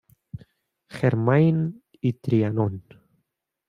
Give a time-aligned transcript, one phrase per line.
[0.89, 2.83] Germain y Trianon.